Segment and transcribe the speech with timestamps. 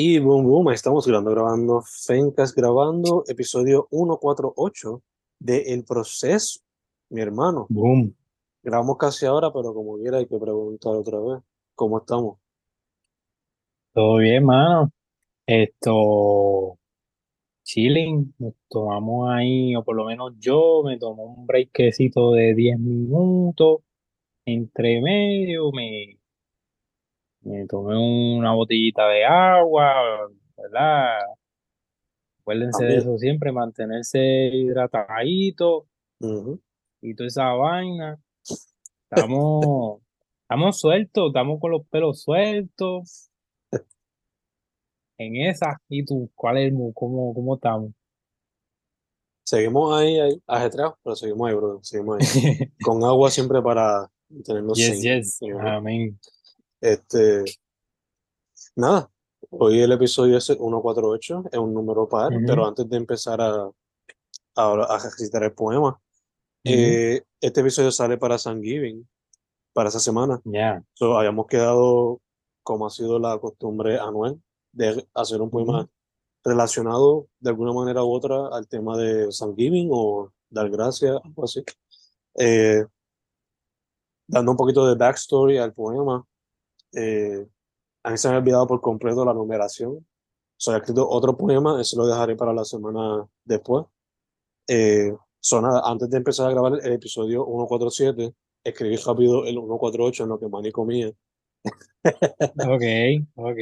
[0.00, 5.02] Y boom, boom, estamos grabando, grabando, Fencas grabando, episodio 148
[5.40, 6.60] de El Proceso,
[7.10, 7.66] mi hermano.
[7.68, 8.14] Boom.
[8.62, 11.42] Grabamos casi ahora, pero como quiera hay que preguntar otra vez,
[11.74, 12.38] ¿cómo estamos?
[13.92, 14.92] Todo bien, mano.
[15.44, 16.78] Esto,
[17.64, 18.36] chilling.
[18.38, 23.80] Nos tomamos ahí, o por lo menos yo me tomo un breakcito de 10 minutos.
[24.46, 26.17] Entre medio me,
[27.42, 27.96] me tomé
[28.38, 29.94] una botellita de agua,
[30.56, 31.18] ¿verdad?
[32.40, 34.18] Acuérdense de eso siempre, mantenerse
[34.52, 35.86] hidratadito
[37.02, 38.18] y toda esa vaina.
[39.10, 40.00] Estamos,
[40.42, 43.30] estamos sueltos, estamos con los pelos sueltos
[45.18, 45.80] en esa.
[45.88, 46.72] ¿Y tú, cuál es?
[46.94, 47.92] ¿Cómo, cómo estamos?
[49.44, 52.72] Seguimos ahí, ahí, ajetreados, pero seguimos ahí, bro, seguimos ahí.
[52.82, 54.10] Con agua siempre para
[54.44, 55.02] tenernos Yes, sin.
[55.02, 55.40] yes.
[55.60, 56.18] Amén.
[56.80, 57.44] Este,
[58.76, 59.10] nada,
[59.50, 63.70] hoy el episodio es el 148, es un número par, pero antes de empezar a,
[64.54, 66.00] a, a recitar el poema,
[66.64, 69.08] eh, este episodio sale para Thanksgiving,
[69.72, 70.40] para esa semana.
[70.44, 70.82] Ya.
[70.94, 72.20] So, habíamos quedado,
[72.62, 74.40] como ha sido la costumbre anual,
[74.72, 75.90] de hacer un poema Ujú.
[76.44, 81.64] relacionado de alguna manera u otra al tema de Thanksgiving o dar gracias, algo así.
[82.38, 82.84] Eh,
[84.26, 86.24] dando un poquito de backstory al poema.
[86.94, 87.46] Eh,
[88.02, 90.06] a mí se me ha olvidado por completo la numeración.
[90.56, 93.86] So, he escrito otro poema, ese lo dejaré para la semana después.
[94.66, 100.22] Eh, so, nada, antes de empezar a grabar el episodio 147, escribí rápido el 148
[100.24, 101.12] en lo que Manny comía.
[102.04, 102.82] Ok,
[103.36, 103.58] ok.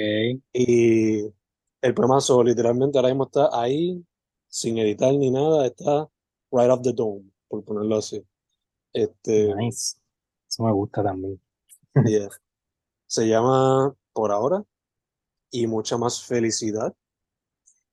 [0.52, 1.22] Y
[1.82, 4.02] el poema so, literalmente ahora mismo está ahí,
[4.48, 6.08] sin editar ni nada, está
[6.50, 8.24] right off the dome, por ponerlo así.
[8.92, 9.97] Este, Nice.
[10.48, 11.38] Eso me gusta también.
[12.06, 12.28] yeah.
[13.07, 14.65] Se llama Por ahora
[15.51, 16.95] y mucha más felicidad.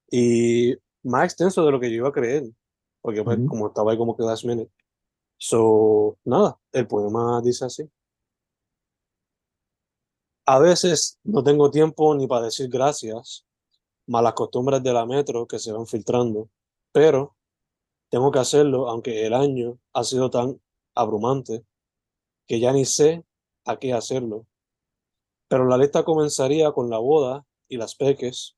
[0.09, 2.44] Y más extenso de lo que yo iba a creer,
[3.01, 3.47] porque pues, Ujú.
[3.47, 4.72] como estaba ahí como que last minute.
[5.38, 7.90] So, nada, el poema dice así.
[10.46, 13.46] A veces no tengo tiempo ni para decir gracias,
[14.07, 16.50] malas costumbres de la metro que se van filtrando,
[16.91, 17.35] pero
[18.09, 20.62] tengo que hacerlo aunque el año ha sido tan
[20.96, 21.66] abrumante
[22.46, 23.23] que ya ni sé
[23.66, 24.46] a qué hacerlo.
[25.53, 28.56] Pero la lista comenzaría con la boda y las peques,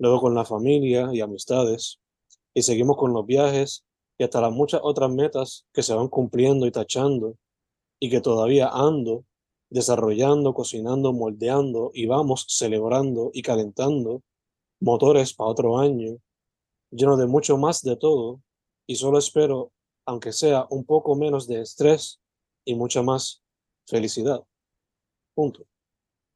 [0.00, 2.00] luego con la familia y amistades,
[2.52, 3.84] y seguimos con los viajes
[4.18, 7.36] y hasta las muchas otras metas que se van cumpliendo y tachando
[8.00, 9.26] y que todavía ando
[9.70, 14.24] desarrollando, cocinando, moldeando y vamos celebrando y calentando
[14.80, 16.18] motores para otro año,
[16.90, 18.40] lleno de mucho más de todo
[18.88, 19.70] y solo espero,
[20.04, 22.18] aunque sea un poco menos de estrés
[22.64, 23.40] y mucha más
[23.86, 24.42] felicidad.
[25.32, 25.64] Punto.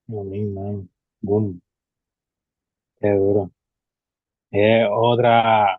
[0.09, 0.89] Amén.
[1.21, 1.61] Boom.
[3.01, 3.51] Qué duro.
[4.51, 5.79] Es otra,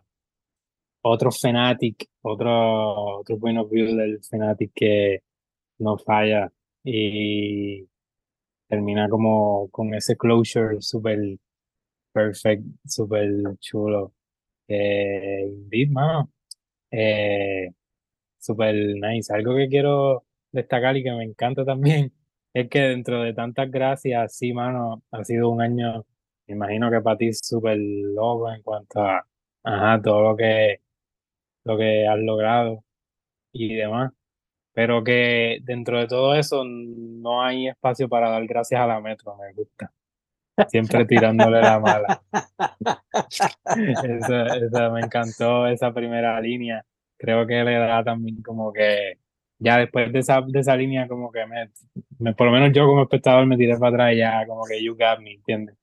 [1.02, 5.22] otro Fnatic, otro, otro point of view del Fnatic que
[5.78, 6.52] no falla
[6.84, 7.86] y
[8.68, 11.38] termina como con ese closure súper
[12.12, 13.30] perfect, súper
[13.60, 14.14] chulo.
[14.68, 16.30] Eh, indeed, mano.
[16.90, 17.70] Eh,
[18.40, 19.32] Super nice.
[19.34, 22.12] Algo que quiero destacar y que me encanta también
[22.54, 26.04] es que dentro de tantas gracias, sí, mano, ha sido un año,
[26.46, 29.26] me imagino que para ti súper loco en cuanto a
[29.64, 30.80] ajá, todo lo que,
[31.64, 32.84] lo que has logrado
[33.52, 34.12] y demás.
[34.74, 39.36] Pero que dentro de todo eso no hay espacio para dar gracias a la metro,
[39.36, 39.92] me gusta.
[40.68, 42.22] Siempre tirándole la mala.
[44.04, 46.84] Esa, esa me encantó, esa primera línea.
[47.16, 49.18] Creo que le da también como que,
[49.64, 51.70] ya después de esa, de esa línea, como que me,
[52.18, 54.82] me- por lo menos yo como espectador me tiré para atrás y ya, como que
[54.84, 55.76] you got me, ¿entiendes?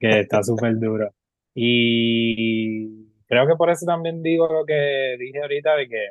[0.00, 1.10] Que está súper duro.
[1.54, 6.08] Y creo que por eso también digo lo que dije ahorita, de que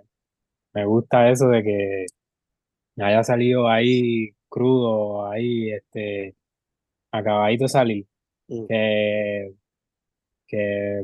[0.73, 2.05] me gusta eso de que
[2.99, 6.35] haya salido ahí crudo, ahí, este,
[7.11, 8.07] acabadito salir.
[8.49, 9.53] Mm, Que
[10.47, 11.03] que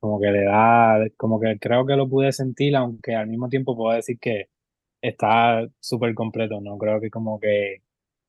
[0.00, 3.76] como que le da, como que creo que lo pude sentir, aunque al mismo tiempo
[3.76, 4.49] puedo decir que
[5.02, 7.82] está súper completo, no creo que como que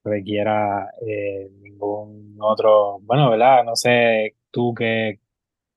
[0.03, 3.63] requiera eh, ningún otro, bueno, ¿verdad?
[3.63, 5.19] No sé tú qué,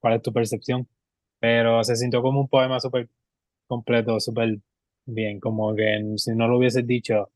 [0.01, 0.89] cuál es tu percepción,
[1.41, 3.09] pero se sintió como un poema súper
[3.67, 4.59] completo, súper
[5.07, 7.31] bien, como que si no lo hubieses dicho,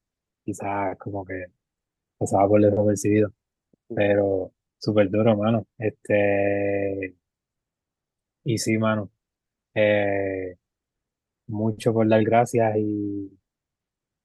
[0.45, 1.47] quizás como que
[2.19, 3.31] pasaba por desapercibido,
[3.91, 3.95] mm.
[3.95, 5.67] pero súper duro, mano.
[5.79, 7.17] Este,
[8.45, 9.11] y sí, mano.
[9.75, 10.57] Eh,
[11.49, 13.38] mucho por dar gracias y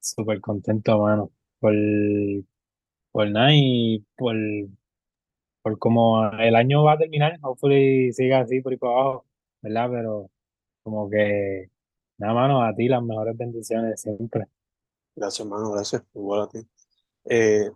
[0.04, 1.30] súper contento, mano,
[1.60, 1.74] por,
[3.12, 4.36] por nada y por,
[5.62, 9.26] por como el año va a terminar, hopefully siga así por ahí para abajo,
[9.62, 9.88] ¿verdad?
[9.90, 10.30] Pero
[10.82, 11.70] como que,
[12.18, 14.46] nada, mano, a ti las mejores bendiciones siempre.
[15.16, 16.02] Gracias, hermano, gracias.
[16.14, 16.58] Igual a ti.
[17.26, 17.70] Eh,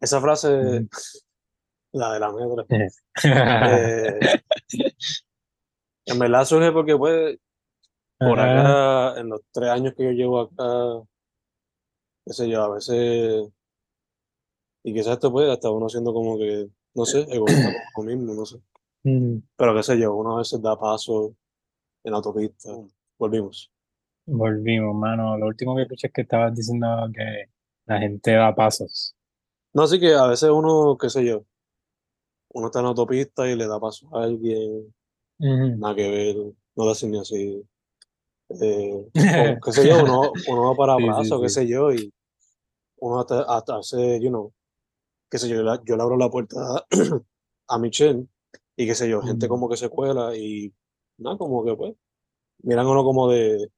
[0.00, 0.86] esa frase,
[1.92, 2.64] la de la metra,
[3.24, 4.20] eh,
[6.06, 7.38] en verdad surge porque, pues,
[8.18, 11.08] por acá, en los tres años que yo llevo acá,
[12.24, 13.48] qué sé yo, a veces,
[14.82, 18.34] y quizás esto puede hasta uno siendo como que, no sé, egoísta con uno mismo,
[18.34, 18.58] no sé.
[19.04, 21.34] Mm, Pero qué sé yo, uno a veces da paso
[22.04, 22.70] en la autopista.
[23.18, 23.70] Volvimos.
[24.26, 25.36] Volvimos, mano.
[25.36, 27.50] Lo último que escuché es que estabas diciendo que
[27.86, 29.14] la gente da pasos.
[29.72, 31.44] No, así que a veces uno, qué sé yo,
[32.54, 34.94] uno está en la autopista y le da paso a alguien,
[35.38, 36.36] nada que ver,
[36.76, 37.62] no le ni así.
[38.60, 39.10] Eh,
[39.58, 41.54] o qué sé yo, uno, uno va para Sí, sí, abrazo, qué sí.
[41.54, 42.12] sé yo, y
[42.98, 44.52] uno hasta, hasta hace, you know,
[45.30, 46.84] qué sé yo, yo yo le abro la puerta
[47.68, 48.26] a Michelle
[48.76, 49.48] y qué sé yo, gente Mm.
[49.48, 50.72] como que se cuela y
[51.18, 51.94] nada, como que pues,
[52.62, 53.70] miran uno como de,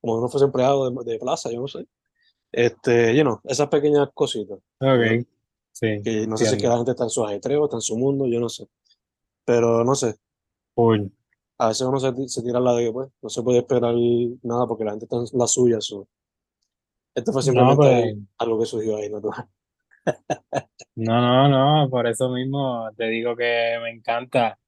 [0.00, 1.86] como si uno fuese empleado de, de plaza, yo no sé.
[2.50, 4.58] Este, you know, esas pequeñas cositas.
[4.80, 5.26] Ok,
[5.72, 7.82] sí, Que no sé si es que la gente está en su ajetreo, está en
[7.82, 8.66] su mundo, yo no sé.
[9.44, 10.16] Pero no sé,
[10.74, 11.10] Cool.
[11.58, 13.94] A veces uno se, se tira la de pues, no se puede esperar
[14.42, 15.80] nada porque la gente está en la suya.
[15.80, 16.06] so.
[17.14, 19.20] Esto fue No, simplemente pues, ahí, algo que surgió ahí, ¿no?
[20.94, 24.58] no, no, no, por eso mismo te digo que me encanta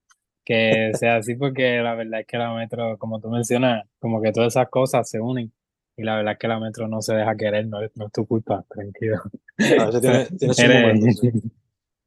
[0.45, 4.33] que sea así porque la verdad es que la metro, como tú mencionas, como que
[4.33, 5.53] todas esas cosas se unen
[5.97, 8.13] y la verdad es que la metro no se deja querer, no es, no es
[8.13, 9.21] tu culpa, tranquilo.
[9.57, 11.51] Veces tiene, tiene sus momentos, Eres, sí.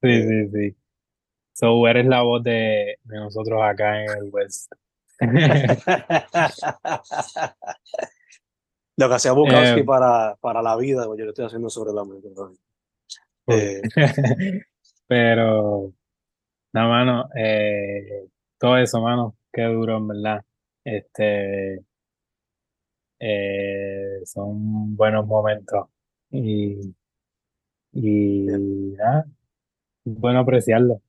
[0.01, 0.75] sí, sí, sí.
[1.53, 4.71] So, eres la voz de, de nosotros acá en el West.
[8.97, 11.93] Lo que hacía Bukowski Eh, para, para la vida, pues yo lo estoy haciendo sobre
[11.93, 12.57] la cool.
[13.47, 13.81] Eh,
[15.07, 15.93] Pero,
[16.73, 18.27] no, mano, eh,
[18.57, 20.45] todo eso, mano, qué duro, en verdad.
[20.83, 21.83] Este,
[23.19, 25.87] eh, son buenos momentos.
[26.31, 26.93] Y,
[27.93, 28.45] y
[28.97, 29.25] nada,
[30.03, 31.01] bueno apreciarlo.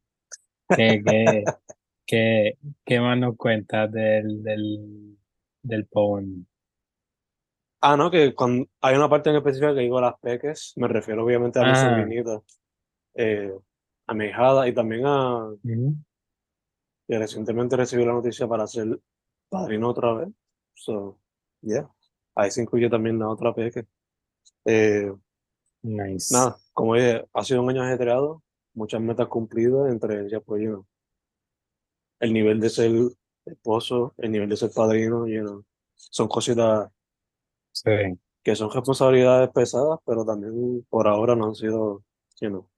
[0.68, 1.44] ¿Qué, qué,
[2.06, 5.18] qué, qué más nos cuentas del, del,
[5.62, 6.44] del poem?
[7.80, 11.24] Ah, no, que cuando hay una parte en específica que digo las peques, me refiero
[11.24, 12.40] obviamente a mi Ah, sobrinita,
[13.14, 13.52] eh,
[14.06, 15.50] a mi hijada y también a
[17.06, 18.98] que recientemente recibí la noticia para ser
[19.50, 20.28] padrino otra vez.
[20.72, 21.18] So,
[21.60, 21.86] yeah.
[22.34, 23.86] Ahí se incluye también la otra peque.
[24.64, 25.12] Eh,
[25.82, 26.32] nice.
[26.34, 28.42] nada, como dije, ha sido un año ajetreado,
[28.74, 30.86] muchas metas cumplidas, entre ellas, pues, you know,
[32.20, 32.90] el nivel de ser
[33.44, 36.90] esposo, el nivel de ser padrino, you know, son cositas
[37.74, 37.90] Sí,
[38.42, 42.04] que son responsabilidades pesadas, pero también por ahora no han sido,
[42.40, 42.68] you know,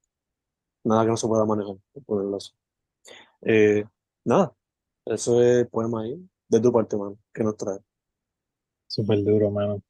[0.84, 1.76] nada que no se pueda manejar,
[2.06, 2.52] por así.
[3.42, 3.84] Eh,
[4.24, 4.54] nada,
[5.04, 7.78] eso es el poema ahí, de tu parte, mano, que nos trae.
[8.86, 9.82] súper duro, mano.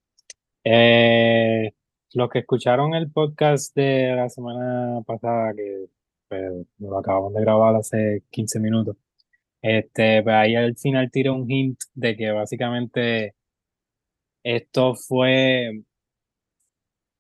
[0.65, 1.73] Eh,
[2.15, 5.89] los que escucharon el podcast de la semana pasada, que
[6.29, 8.97] pues, lo acabamos de grabar hace 15 minutos,
[9.63, 13.35] este, pues ahí al final tiré un hint de que básicamente
[14.45, 15.83] esto fue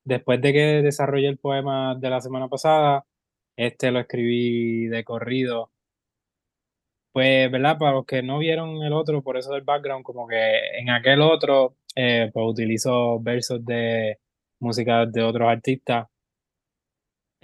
[0.05, 3.05] después de que desarrollé el poema de la semana pasada,
[3.57, 5.71] este lo escribí de corrido.
[7.13, 7.79] Pues, ¿verdad?
[7.79, 10.37] Para los que no vieron el otro, por eso del background, como que
[10.79, 14.19] en aquel otro, eh, pues utilizo versos de
[14.61, 16.07] música de otros artistas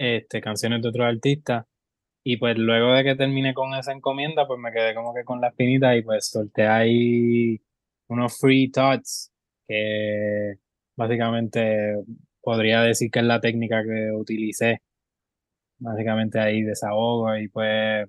[0.03, 1.65] este, canciones de otros artistas.
[2.25, 5.41] Y pues luego de que terminé con esa encomienda, pues me quedé como que con
[5.41, 7.61] la espinita y pues solté ahí
[8.07, 9.31] unos free thoughts
[9.67, 10.55] que
[10.95, 11.95] básicamente
[12.41, 14.81] podría decir que es la técnica que utilicé.
[15.79, 18.07] Básicamente ahí desahogo y pues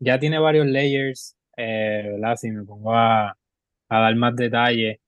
[0.00, 2.36] ya tiene varios layers, eh, ¿verdad?
[2.36, 3.30] Si me pongo a,
[3.88, 4.98] a dar más detalles,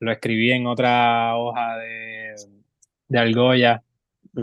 [0.00, 2.34] lo escribí en otra hoja de,
[3.08, 3.82] de argolla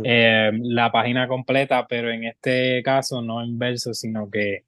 [0.03, 4.65] eh, la página completa, pero en este caso no en verso, sino que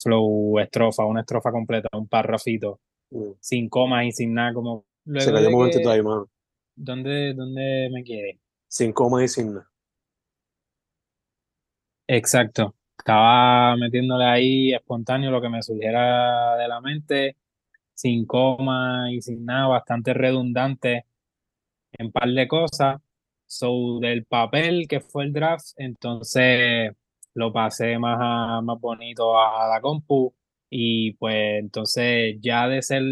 [0.00, 3.32] flow estrofa, una estrofa completa, un parrafito, mm.
[3.40, 6.28] sin comas y sin nada, como Se luego cayó un de momentito ahí, que, mano.
[6.74, 8.38] ¿dónde, dónde me quedé?
[8.66, 9.70] Sin coma y sin nada.
[12.06, 17.36] Exacto, estaba metiéndole ahí espontáneo lo que me surgiera de la mente,
[17.94, 21.04] sin coma y sin nada, bastante redundante
[21.92, 23.00] en par de cosas.
[23.48, 26.92] So, del papel que fue el draft, entonces
[27.34, 30.34] lo pasé más, a- más bonito a la compu
[30.70, 33.02] y pues entonces ya de ser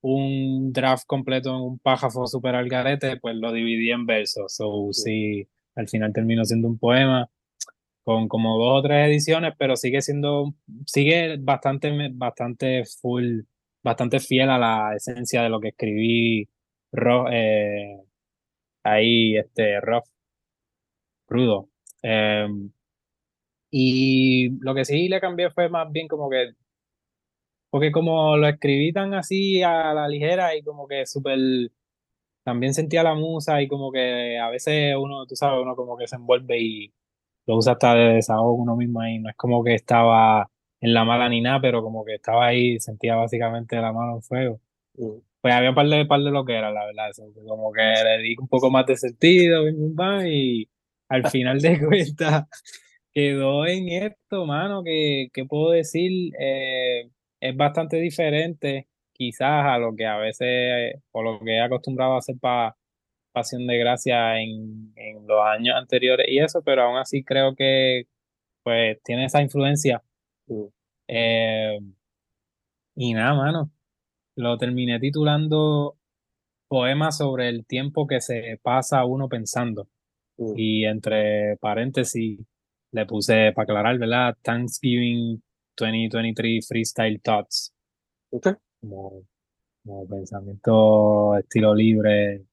[0.00, 4.54] un draft completo en un pájaro super al garete, pues lo dividí en versos.
[4.54, 7.28] So, sí, al final terminó siendo un poema
[8.04, 10.54] con como dos o tres ediciones, pero sigue siendo,
[10.86, 13.40] sigue bastante, bastante full,
[13.82, 16.48] bastante fiel a la esencia de lo que escribí
[17.32, 18.00] eh,
[18.82, 20.04] ahí, este, rough,
[21.26, 21.68] crudo.
[22.02, 22.70] Em,
[23.70, 26.54] y lo que sí le cambié fue más bien como que,
[27.70, 31.38] porque como lo escribí tan así a la ligera y como que súper,
[32.44, 36.08] también sentía la musa y como que a veces uno, tú sabes, uno como que
[36.08, 36.92] se envuelve y
[37.46, 41.04] lo usa hasta de desahogo uno mismo ahí, no es como que estaba en la
[41.04, 44.60] mala ni nada, pero como que estaba ahí, sentía básicamente la mano en fuego.
[44.96, 45.27] Mm.
[45.40, 47.80] Pues había un par de, par de lo que era, la verdad, eso, como que
[47.82, 49.64] le di un poco más de sentido,
[50.26, 50.68] y
[51.08, 52.44] al final de cuentas
[53.12, 59.94] quedó en esto, mano, que, que puedo decir, eh, es bastante diferente quizás a lo
[59.96, 62.76] que a veces, o lo que he acostumbrado a hacer para
[63.32, 68.06] Pasión de Gracia en, en, los años anteriores y eso, pero aún así creo que
[68.62, 70.02] pues tiene esa influencia.
[71.08, 71.78] Eh,
[72.96, 73.70] y nada, mano,
[74.38, 75.96] lo terminé titulando
[76.68, 79.88] Poema sobre el tiempo que se pasa uno pensando.
[80.36, 80.52] Mm.
[80.56, 82.38] Y entre paréntesis
[82.92, 84.36] le puse, para aclarar, ¿verdad?
[84.42, 85.42] Thanksgiving
[85.76, 87.74] 2023 Freestyle Thoughts.
[88.30, 88.52] Okay.
[88.80, 89.22] Como,
[89.84, 92.44] como pensamiento estilo libre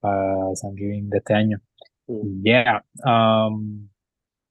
[0.00, 1.60] para Thanksgiving de este año.
[2.08, 2.42] Mm.
[2.42, 2.84] Yeah.
[3.04, 3.88] Um,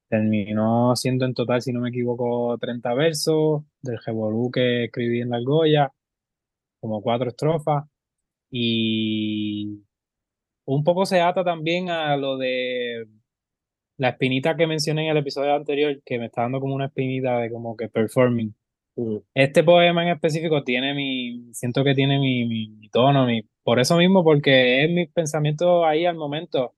[0.07, 5.29] terminó siendo en total, si no me equivoco, 30 versos del Revolú que escribí en
[5.29, 5.91] la argolla,
[6.79, 7.85] como cuatro estrofas.
[8.51, 9.83] Y
[10.65, 13.07] un poco se ata también a lo de
[13.97, 17.39] la espinita que mencioné en el episodio anterior, que me está dando como una espinita
[17.39, 18.55] de como que performing.
[18.95, 19.17] Mm.
[19.33, 23.97] Este poema en específico tiene mi, siento que tiene mi, mi, tono, mi, por eso
[23.97, 26.75] mismo, porque es mi pensamiento ahí al momento.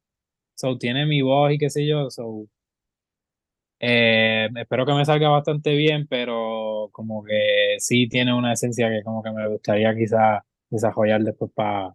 [0.56, 2.48] So, tiene mi voz y qué sé yo, so,
[3.80, 9.04] eh, espero que me salga bastante bien, pero como que sí tiene una esencia que
[9.04, 11.94] como que me gustaría quizás desarrollar después para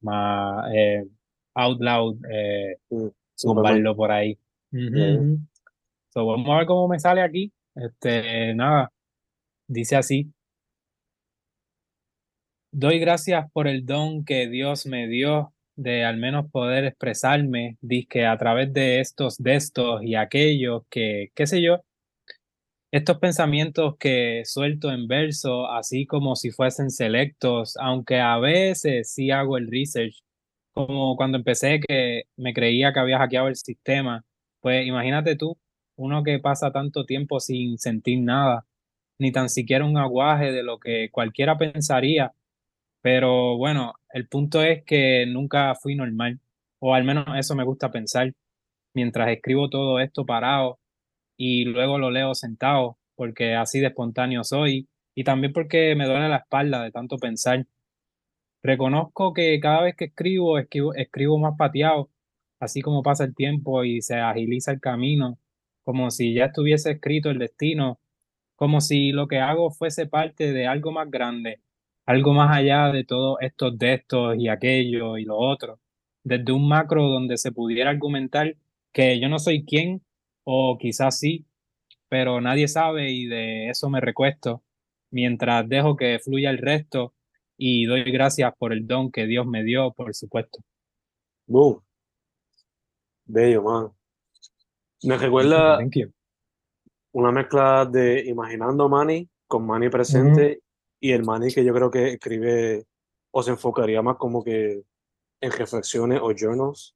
[0.00, 1.04] más eh,
[1.54, 4.38] out loud, eh, mm, por ahí.
[6.14, 7.52] vamos a ver cómo me sale aquí.
[7.74, 8.92] Este, nada,
[9.66, 10.32] dice así.
[12.72, 17.78] Doy gracias por el don que Dios me dio de al menos poder expresarme,
[18.08, 21.80] que a través de estos, de estos y aquellos que, qué sé yo,
[22.90, 29.30] estos pensamientos que suelto en verso, así como si fuesen selectos, aunque a veces sí
[29.30, 30.22] hago el research,
[30.72, 34.24] como cuando empecé que me creía que había hackeado el sistema,
[34.60, 35.58] pues imagínate tú,
[35.96, 38.66] uno que pasa tanto tiempo sin sentir nada,
[39.18, 42.32] ni tan siquiera un aguaje de lo que cualquiera pensaría
[43.02, 46.40] pero bueno, el punto es que nunca fui normal,
[46.80, 48.32] o al menos eso me gusta pensar,
[48.94, 50.79] mientras escribo todo esto parado
[51.40, 56.28] y luego lo leo sentado, porque así de espontáneo soy, y también porque me duele
[56.28, 57.66] la espalda de tanto pensar.
[58.62, 62.10] Reconozco que cada vez que escribo, escribo, escribo más pateado,
[62.60, 65.38] así como pasa el tiempo y se agiliza el camino,
[65.84, 68.00] como si ya estuviese escrito el destino,
[68.56, 71.60] como si lo que hago fuese parte de algo más grande
[72.10, 75.78] algo más allá de todos estos de estos y aquello y lo otro,
[76.24, 78.56] desde un macro donde se pudiera argumentar
[78.92, 80.02] que yo no soy quien,
[80.44, 81.46] o quizás sí,
[82.08, 84.62] pero nadie sabe y de eso me recuesto,
[85.10, 87.14] mientras dejo que fluya el resto
[87.56, 90.60] y doy gracias por el don que Dios me dio, por supuesto.
[91.46, 91.82] Boom.
[93.24, 93.92] Bello, man.
[95.02, 95.78] Me recuerda
[97.12, 100.62] una mezcla de Imaginando Money con Money presente
[101.00, 102.86] y el Manny que yo creo que escribe
[103.30, 104.82] o se enfocaría más como que
[105.40, 106.94] en reflexiones o journals.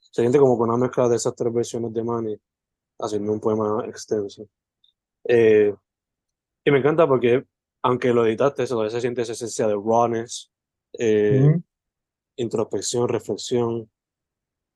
[0.00, 2.36] Se siente como con una mezcla de esas tres versiones de Manny
[2.98, 4.48] haciendo un poema extenso.
[5.24, 5.74] Eh,
[6.64, 7.44] y me encanta porque,
[7.82, 10.50] aunque lo editaste, eso se siente esa esencia de rawness,
[10.98, 11.60] eh,
[12.36, 13.90] introspección, reflexión.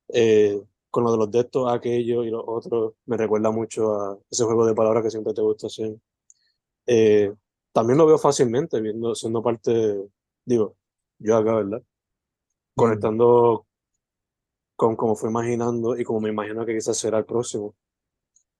[0.09, 0.61] Eh,
[0.91, 4.43] con lo de los de estos, aquello y los otros, me recuerda mucho a ese
[4.43, 5.95] juego de palabras que siempre te gusta hacer
[7.71, 10.09] también lo veo fácilmente, viendo, siendo parte,
[10.45, 10.75] digo,
[11.19, 11.83] yo acá, ¿verdad?
[12.75, 13.65] Conectando
[14.75, 17.75] con cómo fue imaginando y como me imagino que quizás será el próximo.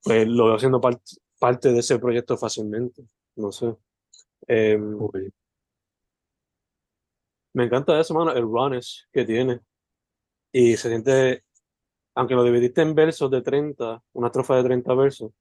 [0.03, 3.03] Pues lo veo siendo parte de ese proyecto fácilmente,
[3.35, 3.75] no sé.
[4.47, 4.97] Em,
[7.53, 9.59] me encanta eso, mano, el runners que tiene.
[10.51, 11.43] Y se siente,
[12.15, 15.31] aunque lo dividiste en versos de 30, una estrofa de 30 versos,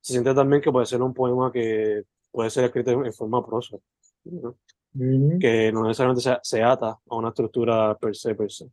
[0.00, 3.76] se siente también que puede ser un poema que puede ser escrito en forma prosa,
[4.22, 8.70] que no necesariamente se, ata a una estructura per se, per se.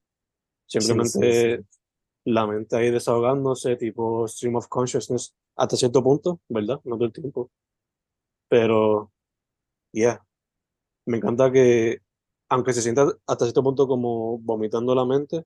[0.65, 1.63] Simplemente
[2.25, 6.79] la mente ahí desahogándose, tipo stream of consciousness, hasta cierto punto, ¿verdad?
[6.85, 7.51] No todo el tiempo.
[8.49, 9.11] Pero,
[9.93, 10.23] yeah,
[11.05, 11.99] me encanta que,
[12.49, 15.45] aunque se sienta hasta cierto punto como vomitando la mente,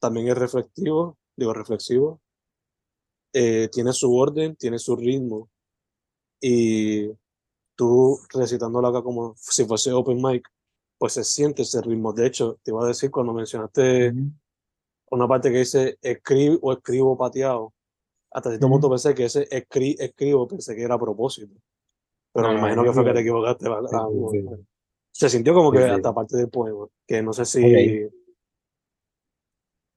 [0.00, 2.20] también es reflexivo, digo reflexivo,
[3.32, 5.50] eh, tiene su orden, tiene su ritmo,
[6.40, 7.10] y
[7.76, 10.48] tú recitándola acá como si fuese open mic,
[10.98, 12.12] pues se siente ese ritmo.
[12.12, 14.14] De hecho, te iba a decir cuando mencionaste
[15.10, 17.72] una parte que dice escribo o escribo pateado,
[18.30, 21.54] hasta cierto punto pensé que ese escri escribo pensé que era a propósito.
[22.32, 23.66] Pero me imagino que fue que te equivocaste.
[25.10, 28.08] Se sintió como que hasta parte del poema, que no sé si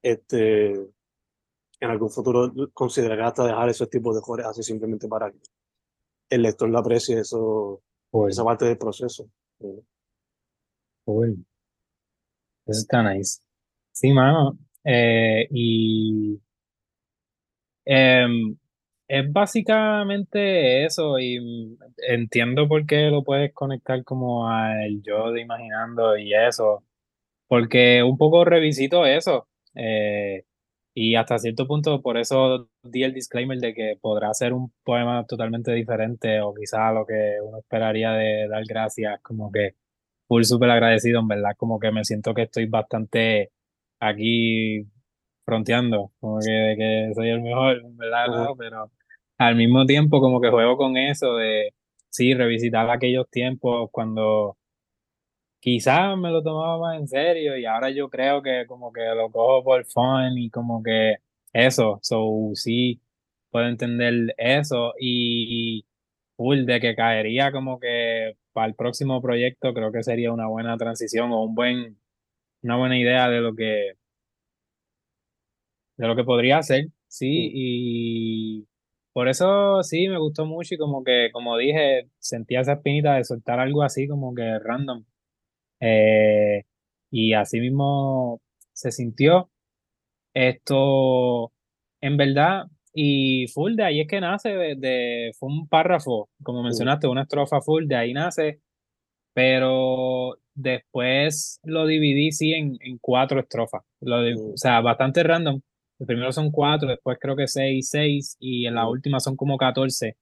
[0.01, 5.39] este, en algún futuro considerarás hasta dejar esos tipos de jores así simplemente para que
[6.30, 7.82] el lector lo aprecie eso,
[8.30, 9.30] esa parte del proceso.
[12.65, 13.41] Eso está nice.
[13.91, 14.58] Sí, mano.
[14.84, 16.40] Eh, y
[17.86, 18.56] em,
[19.08, 26.18] es básicamente eso, y entiendo por qué lo puedes conectar como al yo de imaginando
[26.18, 26.84] y eso,
[27.48, 29.48] porque un poco revisito eso.
[29.76, 30.46] Eh,
[30.96, 35.26] y hasta cierto punto, por eso di el disclaimer de que podrá ser un poema
[35.26, 39.76] totalmente diferente o quizá lo que uno esperaría de dar gracias, como que
[40.28, 43.52] full súper agradecido, en verdad, como que me siento que estoy bastante
[44.01, 44.86] aquí
[45.46, 48.91] fronteando, como que, que soy el mejor, verdad, no, pero
[49.38, 51.74] al mismo tiempo como que juego con eso de,
[52.10, 54.58] sí, revisitar aquellos tiempos cuando
[55.60, 59.31] quizás me lo tomaba más en serio y ahora yo creo que como que lo
[59.31, 61.17] cojo por fun y como que
[61.53, 63.00] eso, so sí
[63.51, 65.86] puedo entender eso y
[66.36, 70.77] full de que caería como que para el próximo proyecto creo que sería una buena
[70.77, 72.00] transición o un buen
[72.63, 73.94] una buena idea de lo que
[75.98, 78.68] de lo que podría hacer, sí, y
[79.13, 83.24] por eso sí me gustó mucho y como que como dije, sentía esa espinita de
[83.26, 85.04] soltar algo así como que random
[85.82, 86.63] eh,
[87.12, 88.41] y así mismo
[88.74, 89.50] se sintió
[90.34, 91.52] esto,
[92.02, 97.08] en verdad, y full de ahí es que nace, de, fue un párrafo, como mencionaste,
[97.08, 98.62] una estrofa full, de ahí nace,
[99.34, 104.17] pero después lo dividí, sí, en, en cuatro estrofas, lo
[104.54, 105.62] o sea, bastante random.
[106.00, 109.58] El primero son cuatro, después creo que seis, seis, y en la última son como
[109.58, 110.17] catorce.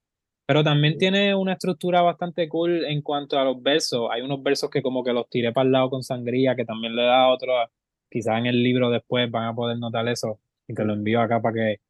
[0.46, 4.08] Pero también tiene una estructura bastante cool en cuanto a los versos.
[4.10, 6.96] Hay unos versos que como que los tiré para el lado con sangría, que también
[6.96, 7.52] le da otro,
[8.10, 11.40] quizás en el libro después van a poder notar eso, y que lo envío acá
[11.40, 11.80] para que...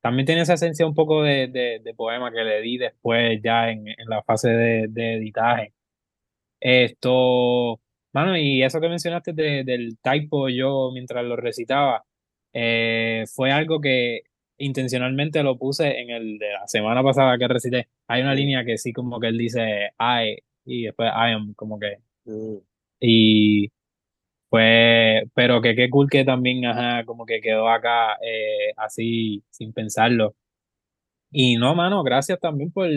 [0.00, 3.88] También tiene esa esencia un poco de, de, poema que le di después ya en,
[3.88, 5.74] en la fase de, de, editaje.
[6.60, 7.80] Esto,
[8.12, 12.04] mano, y eso que mencionaste del typo yo mientras lo recitaba,
[12.52, 14.22] eh, fue algo que
[14.58, 17.88] intencionalmente lo puse en el de la semana pasada que recité.
[18.08, 21.78] Hay una línea que sí como que él dice I y después I am como
[21.78, 22.56] que mm.
[23.00, 23.68] y
[24.50, 29.72] pues pero que qué cool que también ajá como que quedó acá eh, así sin
[29.72, 30.34] pensarlo.
[31.30, 32.88] Y no, mano, gracias también por,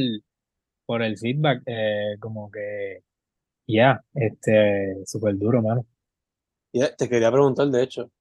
[0.85, 3.03] por el feedback, eh, como que
[3.67, 5.85] ya, este, súper duro, mano.
[6.71, 8.11] Yeah, te quería preguntar, de hecho,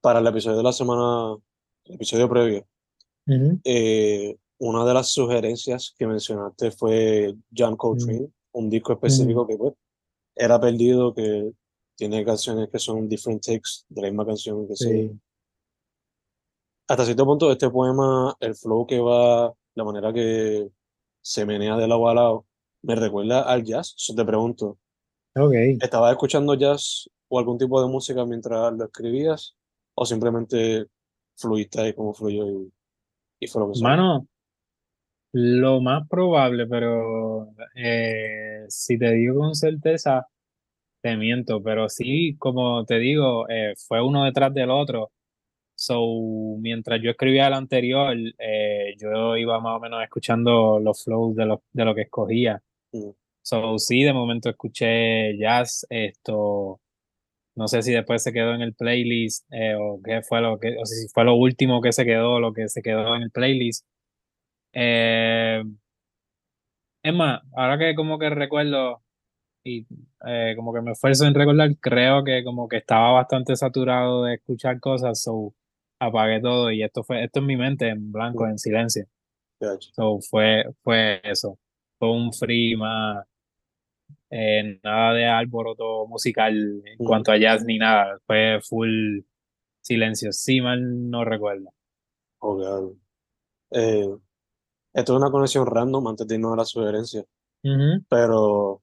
[0.00, 1.36] para el episodio de la semana
[1.84, 2.66] el episodio previo,
[3.64, 9.74] eh, una de las sugerencias que mencionaste fue John Coltrane, un disco específico que pues,
[10.34, 11.52] era perdido, que
[11.96, 15.10] tiene canciones que son different takes de la misma canción que sí.
[16.86, 20.68] Hasta cierto punto, este poema, el flow que va, la manera que
[21.22, 22.46] se menea de lado a lado,
[22.84, 23.94] me recuerda al jazz.
[23.96, 24.78] Eso te pregunto.
[25.34, 25.78] Okay.
[25.80, 29.56] ¿Estabas escuchando jazz o algún tipo de música mientras lo escribías?
[29.94, 30.86] ¿O simplemente
[31.36, 32.72] fluiste ahí como fluyó y,
[33.40, 34.28] y fue lo que Mano,
[35.32, 40.28] lo más probable, pero eh, si te digo con certeza,
[41.00, 45.10] te miento, pero sí, como te digo, eh, fue uno detrás del otro.
[45.76, 51.34] So, mientras yo escribía el anterior, eh, yo iba más o menos escuchando los flows
[51.34, 52.62] de lo, de lo que escogía.
[52.94, 53.10] Mm.
[53.42, 56.80] So, sí, de momento escuché jazz, esto,
[57.56, 60.76] no sé si después se quedó en el playlist eh, o qué fue lo que,
[60.80, 63.86] o si fue lo último que se quedó, lo que se quedó en el playlist.
[64.72, 65.62] Eh,
[67.02, 69.02] es más, ahora que como que recuerdo
[69.64, 69.86] y
[70.26, 74.34] eh, como que me esfuerzo en recordar, creo que como que estaba bastante saturado de
[74.36, 75.54] escuchar cosas, so
[75.98, 79.06] apagué todo y esto fue, esto en mi mente en blanco, en silencio.
[79.94, 81.58] So fue, fue eso.
[82.12, 83.26] Un free más
[84.30, 88.18] eh, nada de alboroto musical en cuanto a jazz ni nada.
[88.26, 89.20] Fue full
[89.80, 91.70] Silencio, sí mal no recuerdo.
[93.70, 94.08] Eh,
[94.94, 97.24] esto es una conexión random antes de irnos a la sugerencia,
[98.08, 98.82] pero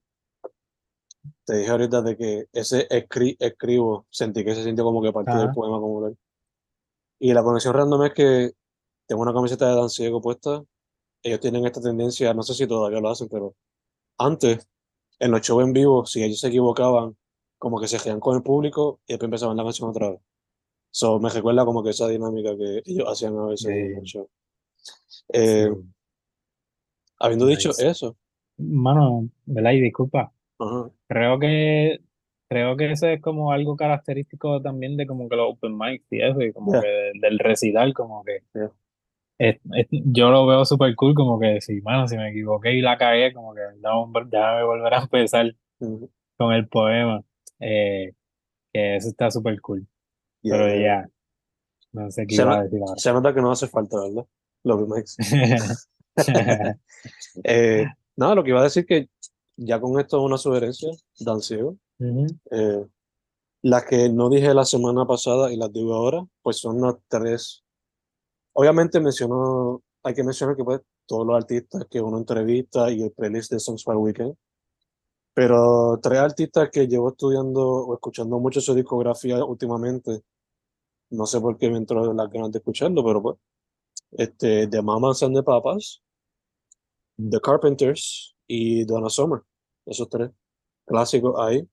[1.45, 5.31] te dije ahorita de que ese escri- escribo sentí que se sintió como que parte
[5.31, 5.53] del Ajá.
[5.53, 6.17] poema como tal.
[7.19, 8.51] Y la conexión random es que
[9.07, 10.63] tengo una camiseta de Dan Ciego puesta.
[11.23, 13.55] Ellos tienen esta tendencia, no sé si todavía lo hacen, pero
[14.17, 14.67] antes,
[15.19, 17.15] en los shows en vivo, si ellos se equivocaban,
[17.57, 20.19] como que se reían con el público y después empezaban la canción otra vez.
[20.91, 24.05] So, me recuerda como que esa dinámica que ellos hacían a veces en los Eh,
[24.05, 24.27] shows.
[25.33, 25.81] Eh, sí,
[27.19, 27.87] habiendo dicho nice.
[27.87, 28.17] eso,
[28.57, 29.71] Mano, ¿verdad?
[29.71, 31.99] Y disculpa, ajá, creo que
[32.47, 36.21] creo que eso es como algo característico también de como que los open mics y
[36.21, 38.43] eso, y como que del recital, como que
[39.37, 42.81] es- es- yo lo veo súper cool, como que si, mano, si me equivoqué y
[42.81, 45.55] la cagué, como que no, déjame volver a empezar
[46.37, 47.21] con el poema,
[47.59, 48.13] eh,
[48.73, 49.87] que eso está súper cool,
[50.43, 50.81] ya, pero ya, ya.
[50.81, 51.09] ya,
[51.93, 52.97] no sé qué Se, iba no- a decir ahora.
[52.97, 54.25] se nota que no hace falta, ¿verdad?
[54.63, 54.85] Lo que
[56.35, 56.75] me
[57.43, 59.09] Eh, nada, lo que iba a decir que
[59.57, 60.89] ya con esto es una sugerencia,
[61.19, 61.77] Dan Ciego.
[61.99, 62.85] Ujú, Eh,
[63.63, 67.63] las que no dije la semana pasada y las digo ahora, pues son las tres.
[68.53, 73.11] Obviamente menciono, hay que mencionar que pues todos los artistas que uno entrevista y el
[73.11, 74.35] playlist de Songs for Weekend,
[75.33, 80.21] pero tres artistas que llevo estudiando o escuchando mucho su discografía últimamente,
[81.11, 83.37] no sé por qué me entró las ganas de escucharlo, pero pues,
[84.11, 86.01] este, The Mamas and the Papas,
[87.17, 89.41] The Carpenters y Donna Summer,
[89.85, 90.31] esos tres
[90.85, 91.67] clásicos ahí.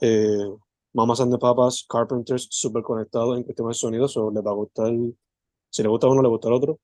[0.00, 0.48] Eh,
[0.94, 4.54] Mamas and the Papas, Carpenters, súper conectados en cuestiones de sonido, so les va a
[4.54, 4.92] gustar,
[5.74, 6.78] si le gusta uno, le gusta al otro.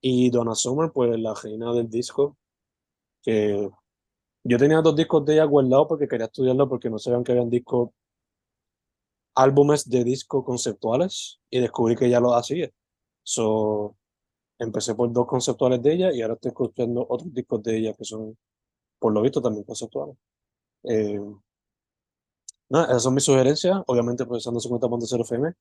[0.00, 2.36] Y Donna Summer, pues la reina del disco,
[3.22, 3.68] que
[4.44, 7.50] yo tenía dos discos de ella guardados porque quería estudiarlo porque no sabían que habían
[7.50, 7.90] discos,
[9.34, 12.70] álbumes de disco conceptuales y descubrí que ella lo hacía.
[13.24, 13.96] So,
[14.60, 18.04] empecé por dos conceptuales de ella y ahora estoy escuchando otros discos de ella que
[18.04, 18.38] son,
[19.00, 20.16] por lo visto, también conceptuales.
[20.84, 21.20] Eh,
[22.68, 25.52] nada, esas son mis sugerencias, obviamente procesando 50.0 FM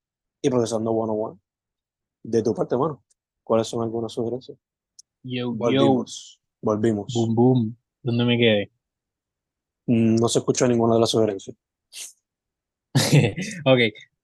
[0.43, 1.39] y procesando 101.
[2.23, 3.03] De tu parte, mano,
[3.43, 4.57] ¿cuáles son algunas sugerencias?
[5.23, 7.13] Yo, yo, Volvimos, volvimos.
[7.13, 8.71] boom, boom, ¿dónde me quedé?
[9.87, 11.55] Mm, No se escuchó ninguna de las sugerencias.
[13.65, 13.79] Ok,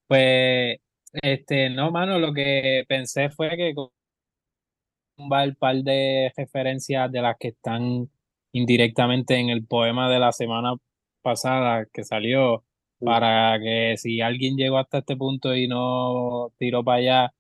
[0.08, 0.80] pues,
[1.22, 3.90] este, no, mano, lo que pensé fue que con
[5.18, 8.10] un par de referencias de las que están
[8.52, 10.74] indirectamente en el poema de la semana
[11.22, 12.64] pasada que salió,
[13.00, 17.34] para que si alguien llegó hasta este punto y no tiró para allá,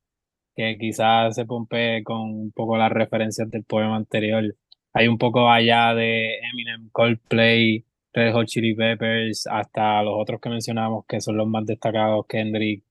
[0.55, 4.55] que quizás se pompe con un poco las referencias del poema anterior.
[4.93, 10.49] Hay un poco allá de Eminem, Coldplay, Red Hot Chili Peppers, hasta los otros que
[10.49, 12.83] mencionamos que son los más destacados, Kendrick,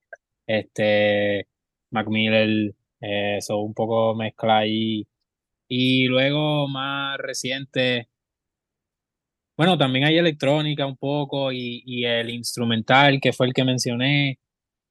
[0.46, 1.48] este,
[1.90, 5.06] Mac Miller, eh, son un poco mezcla ahí.
[5.68, 8.08] Y luego más reciente,
[9.56, 14.38] bueno, también hay electrónica un poco y, y el instrumental que fue el que mencioné.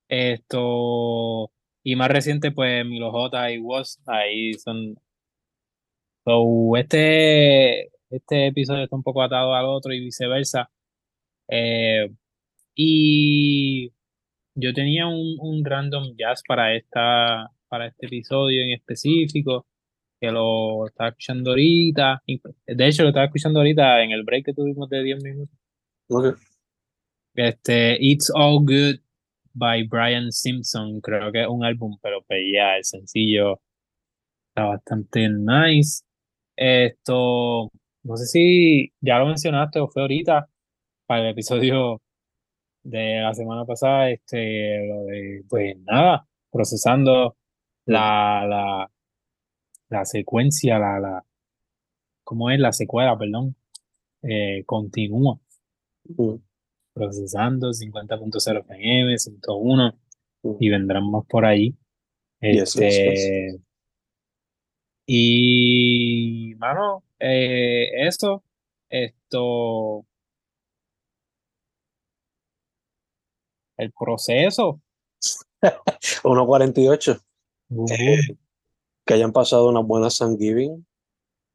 [0.08, 1.52] Esto,
[1.84, 4.96] y más reciente, pues Milo J y Woz, ahí son.
[6.24, 10.70] So, este, este episodio está un poco atado al otro y viceversa.
[11.48, 12.10] Eh,
[12.76, 13.92] y
[14.56, 19.66] yo tenía un, un random jazz para esta, para este episodio en específico,
[20.20, 22.24] que lo estaba escuchando ahorita.
[22.68, 25.58] De hecho, lo estaba escuchando ahorita en el break que tuvimos de 10 minutos.
[26.10, 26.38] ok.
[27.34, 29.00] Este, It's All Good
[29.54, 33.60] by Brian Simpson, creo que es un álbum, pero pues ya, el sencillo
[34.50, 36.04] está bastante nice.
[36.56, 37.72] Esto,
[38.04, 40.48] no sé si ya lo mencionaste o fue ahorita
[41.06, 42.02] para el episodio
[42.84, 47.38] de la semana pasada, este, lo de, pues nada, procesando
[47.86, 48.92] la, la,
[49.90, 51.26] la secuencia, la, la,
[52.24, 52.60] ¿cómo es?
[52.60, 53.56] La secuela, perdón,
[54.24, 55.40] eh, continúa
[56.94, 59.94] procesando 50.0 FM, 101
[60.44, 60.50] mm.
[60.60, 61.76] y vendrán más por ahí.
[62.42, 62.84] Yes, yes, yes.
[62.84, 63.62] Este,
[65.06, 68.44] y, mano, eh, eso,
[68.90, 70.06] esto,
[73.78, 74.82] el proceso,
[75.62, 77.22] 1.48.
[77.70, 78.38] boom, Eh,
[79.06, 80.86] que hayan pasado una buena Thanksgiving,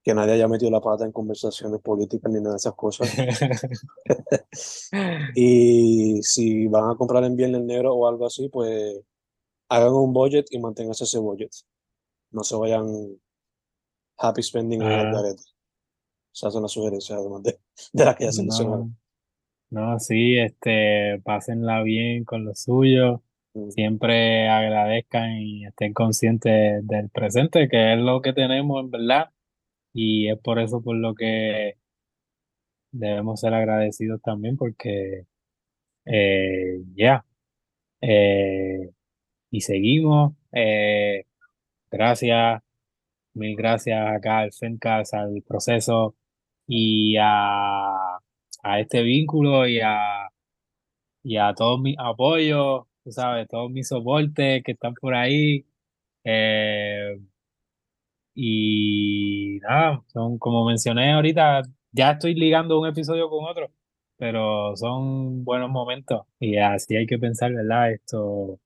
[0.06, 3.10] que nadie haya metido la pata en conversaciones políticas ni nada de esas cosas.
[5.34, 9.00] Y si van a comprar en Viernes Negro o algo así, pues
[9.68, 11.50] hagan un budget y manténganse ese budget.
[12.30, 12.86] No se vayan
[14.18, 15.42] happy spending ahí al Ah, garete.
[16.32, 17.58] Esas son las sugerencias, además de,
[17.92, 18.92] de las que ya se no,
[19.70, 23.24] no, sí, este, pásenla bien con lo suyo,
[23.56, 23.70] Mm.
[23.70, 29.30] siempre agradezcan y estén conscientes del presente, que es lo que tenemos en verdad,
[29.96, 31.74] y es por eso por lo que
[32.92, 35.26] debemos ser agradecidos también, porque
[36.06, 37.24] eh, ya,
[38.02, 38.90] eh,
[39.50, 40.34] y seguimos.
[40.52, 41.24] eh,
[41.90, 42.62] gracias,
[43.34, 46.16] mil gracias acá al FENCAS, al proceso
[46.68, 48.16] y a,
[48.62, 50.28] a este vínculo y a,
[51.22, 55.66] y a todos mis apoyos, tú sabes, todos mis soportes que están por ahí.
[56.24, 57.18] eh,
[58.36, 63.70] y nada, son como mencioné ahorita, ya estoy ligando un episodio con otro,
[64.18, 67.92] pero son buenos momentos y así hay que pensar, ¿verdad?
[67.92, 68.60] Esto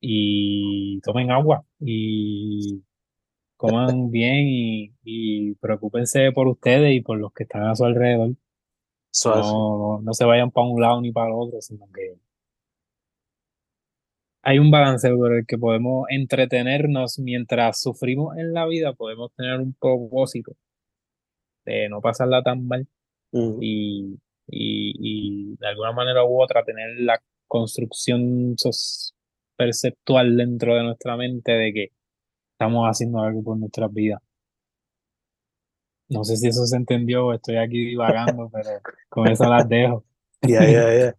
[0.00, 2.82] y tomen agua y
[3.56, 8.32] coman bien y, y preocúpense por ustedes y por los que están a su alrededor.
[9.10, 9.28] Así.
[9.28, 12.18] No, no se vayan para un lado ni para el otro, sino que
[14.48, 19.60] hay un balance por el que podemos entretenernos mientras sufrimos en la vida, podemos tener
[19.60, 20.52] un propósito
[21.64, 22.86] de no pasarla tan mal
[23.32, 23.58] Mm.
[23.60, 24.94] y, y,
[25.52, 28.56] y de alguna manera u otra tener la construcción
[29.56, 31.92] perceptual dentro de nuestra mente de que
[32.52, 34.20] estamos haciendo algo por nuestras vidas.
[36.08, 38.70] No sé si eso se entendió o estoy aquí divagando, pero
[39.10, 40.04] con eso las dejo.
[40.40, 41.14] Ya, ya, ya.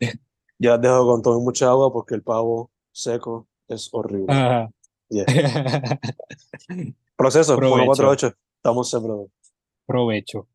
[0.58, 4.32] Ya las dejo con todo y mucha agua porque el pavo seco es horrible.
[4.32, 4.70] Ajá.
[5.08, 5.24] Yeah.
[7.16, 7.94] Proceso, Provecho.
[7.94, 8.34] 148.
[8.56, 9.28] Estamos separados.
[9.86, 10.46] Provecho.